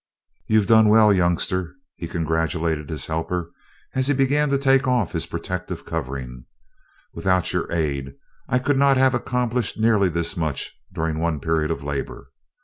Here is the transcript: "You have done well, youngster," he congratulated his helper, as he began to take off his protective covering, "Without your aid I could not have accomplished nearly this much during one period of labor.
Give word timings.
"You 0.47 0.57
have 0.57 0.65
done 0.67 0.89
well, 0.89 1.13
youngster," 1.13 1.75
he 1.95 2.07
congratulated 2.07 2.89
his 2.89 3.05
helper, 3.05 3.51
as 3.93 4.07
he 4.07 4.15
began 4.15 4.49
to 4.49 4.57
take 4.57 4.87
off 4.87 5.11
his 5.11 5.27
protective 5.27 5.85
covering, 5.85 6.45
"Without 7.13 7.53
your 7.53 7.71
aid 7.71 8.15
I 8.49 8.57
could 8.57 8.77
not 8.79 8.97
have 8.97 9.13
accomplished 9.13 9.79
nearly 9.79 10.09
this 10.09 10.35
much 10.35 10.75
during 10.91 11.19
one 11.19 11.39
period 11.39 11.69
of 11.69 11.83
labor. 11.83 12.31